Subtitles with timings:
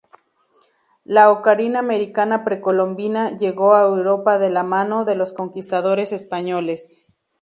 [1.03, 6.97] La ocarina americana precolombina llegó a Europa de la mano de los conquistadores españoles.